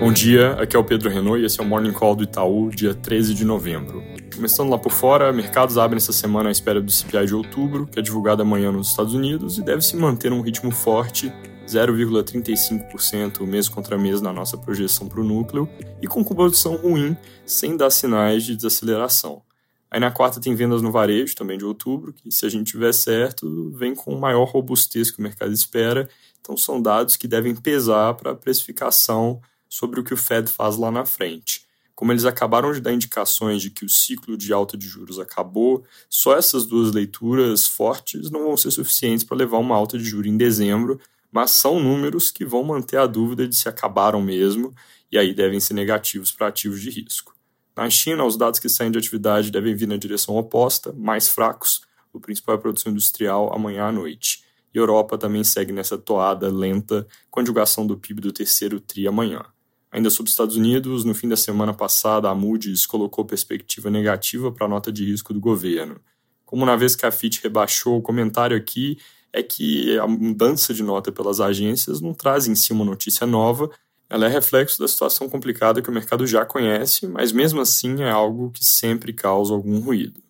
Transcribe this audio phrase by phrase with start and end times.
[0.00, 2.70] Bom dia, aqui é o Pedro Renault e esse é o Morning Call do Itaú,
[2.70, 4.02] dia 13 de novembro.
[4.34, 7.98] Começando lá por fora, mercados abrem essa semana à espera do CPI de outubro, que
[7.98, 11.30] é divulgado amanhã nos Estados Unidos e deve se manter um ritmo forte,
[11.68, 15.68] 0,35% mês contra mês na nossa projeção para o núcleo,
[16.00, 19.42] e com composição ruim, sem dar sinais de desaceleração.
[19.90, 22.94] Aí na quarta tem vendas no varejo, também de outubro, que se a gente tiver
[22.94, 26.08] certo, vem com maior robustez que o mercado espera.
[26.40, 30.76] Então são dados que devem pesar para a precificação sobre o que o Fed faz
[30.76, 31.64] lá na frente.
[31.94, 35.84] Como eles acabaram de dar indicações de que o ciclo de alta de juros acabou,
[36.08, 40.26] só essas duas leituras fortes não vão ser suficientes para levar uma alta de juros
[40.26, 40.98] em dezembro,
[41.30, 44.74] mas são números que vão manter a dúvida de se acabaram mesmo
[45.12, 47.34] e aí devem ser negativos para ativos de risco.
[47.76, 51.82] Na China, os dados que saem de atividade devem vir na direção oposta, mais fracos.
[52.12, 54.44] O principal é a produção industrial amanhã à noite.
[54.74, 57.06] E Europa também segue nessa toada lenta
[57.42, 59.44] divulgação do PIB do terceiro TRI amanhã.
[59.92, 64.52] Ainda sobre os Estados Unidos, no fim da semana passada, a Moody's colocou perspectiva negativa
[64.52, 66.00] para a nota de risco do governo.
[66.44, 68.98] Como na vez que a FIT rebaixou, o comentário aqui
[69.32, 73.70] é que a mudança de nota pelas agências não traz em si uma notícia nova,
[74.08, 78.10] ela é reflexo da situação complicada que o mercado já conhece, mas mesmo assim é
[78.10, 80.20] algo que sempre causa algum ruído.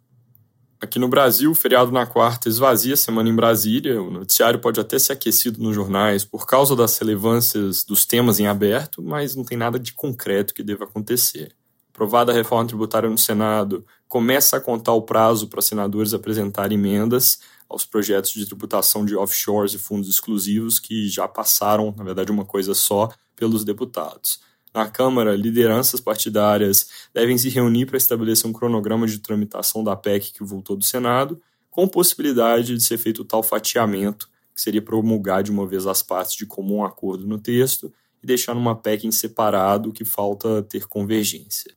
[0.82, 4.00] Aqui no Brasil, o feriado na quarta esvazia a semana em Brasília.
[4.00, 8.46] O noticiário pode até ser aquecido nos jornais por causa das relevâncias dos temas em
[8.46, 11.54] aberto, mas não tem nada de concreto que deva acontecer.
[11.92, 17.40] Aprovada a reforma tributária no Senado, começa a contar o prazo para senadores apresentarem emendas
[17.68, 22.46] aos projetos de tributação de offshores e fundos exclusivos que já passaram, na verdade, uma
[22.46, 24.40] coisa só, pelos deputados.
[24.72, 30.32] Na Câmara, lideranças partidárias devem se reunir para estabelecer um cronograma de tramitação da PEC
[30.32, 31.40] que voltou do Senado,
[31.70, 36.34] com possibilidade de ser feito tal fatiamento, que seria promulgar de uma vez as partes
[36.34, 41.74] de comum acordo no texto e deixar numa PEC em separado que falta ter convergência.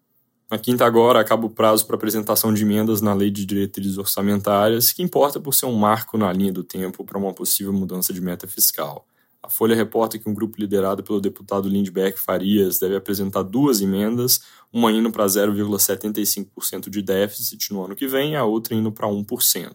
[0.51, 4.91] Na quinta agora acaba o prazo para apresentação de emendas na Lei de Diretrizes Orçamentárias,
[4.91, 8.21] que importa por ser um marco na linha do tempo para uma possível mudança de
[8.21, 9.07] meta fiscal.
[9.43, 14.41] A Folha reporta que um grupo liderado pelo deputado Lindbergh Farias deve apresentar duas emendas,
[14.71, 19.73] uma indo para 0,75% de déficit no ano que vem a outra indo para 1%.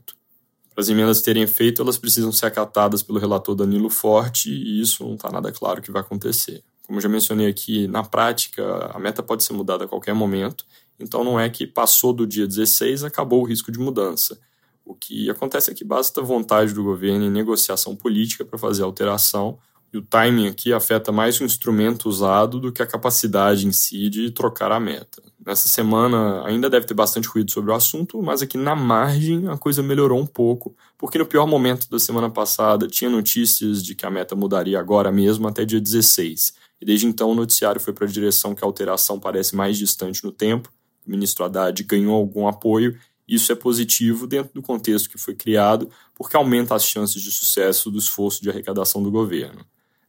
[0.74, 5.04] Para as emendas terem efeito, elas precisam ser acatadas pelo relator Danilo Forte e isso
[5.04, 6.64] não está nada claro que vai acontecer.
[6.86, 10.64] Como já mencionei aqui, na prática, a meta pode ser mudada a qualquer momento,
[10.98, 14.40] então não é que passou do dia 16 acabou o risco de mudança.
[14.88, 19.58] O que acontece é que basta vontade do governo em negociação política para fazer alteração,
[19.92, 24.08] e o timing aqui afeta mais o instrumento usado do que a capacidade em si
[24.08, 25.22] de trocar a meta.
[25.44, 29.58] Nessa semana ainda deve ter bastante ruído sobre o assunto, mas aqui na margem a
[29.58, 34.06] coisa melhorou um pouco, porque no pior momento da semana passada tinha notícias de que
[34.06, 36.54] a meta mudaria agora mesmo até dia 16.
[36.80, 40.24] E desde então o noticiário foi para a direção que a alteração parece mais distante
[40.24, 40.70] no tempo.
[41.06, 45.90] O ministro Haddad ganhou algum apoio isso é positivo dentro do contexto que foi criado,
[46.14, 49.64] porque aumenta as chances de sucesso do esforço de arrecadação do governo.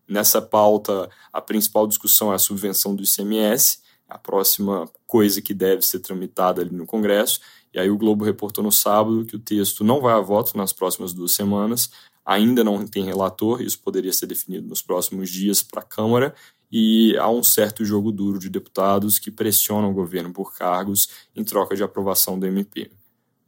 [0.07, 5.85] Nessa pauta, a principal discussão é a subvenção do ICMS, a próxima coisa que deve
[5.85, 7.39] ser tramitada ali no Congresso.
[7.71, 10.73] E aí o Globo reportou no sábado que o texto não vai a voto nas
[10.73, 11.91] próximas duas semanas,
[12.25, 16.33] ainda não tem relator, isso poderia ser definido nos próximos dias para a Câmara,
[16.71, 21.43] e há um certo jogo duro de deputados que pressionam o governo por cargos em
[21.43, 22.91] troca de aprovação do MP.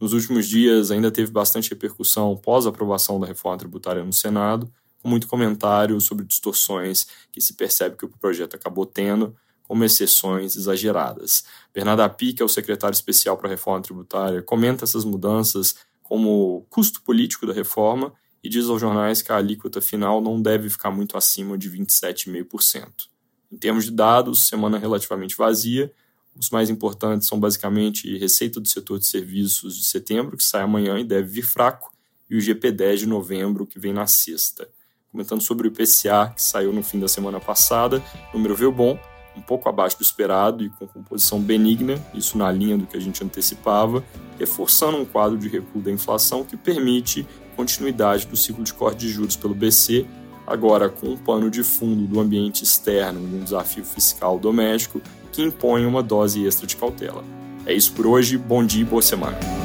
[0.01, 4.67] Nos últimos dias, ainda teve bastante repercussão pós-aprovação da reforma tributária no Senado,
[4.97, 10.55] com muito comentário sobre distorções que se percebe que o projeto acabou tendo, como exceções
[10.55, 11.43] exageradas.
[11.71, 16.65] Bernardo Api, que é o secretário especial para a reforma tributária, comenta essas mudanças como
[16.71, 18.11] custo político da reforma
[18.43, 22.87] e diz aos jornais que a alíquota final não deve ficar muito acima de 27,5%.
[23.51, 25.93] Em termos de dados, semana relativamente vazia,
[26.37, 30.99] os mais importantes são basicamente receita do setor de serviços de setembro, que sai amanhã
[30.99, 31.91] e deve vir fraco,
[32.29, 34.67] e o GP10 de novembro, que vem na sexta.
[35.11, 38.01] Comentando sobre o IPCA, que saiu no fim da semana passada,
[38.33, 38.97] o número veio bom,
[39.35, 42.99] um pouco abaixo do esperado e com composição benigna, isso na linha do que a
[42.99, 44.03] gente antecipava,
[44.39, 49.09] reforçando um quadro de recuo da inflação que permite continuidade do ciclo de corte de
[49.09, 50.05] juros pelo BC,
[50.47, 55.01] agora com um pano de fundo do ambiente externo e um desafio fiscal doméstico
[55.31, 57.23] que impõe uma dose extra de cautela.
[57.65, 59.60] É isso por hoje, bom dia e boa semana.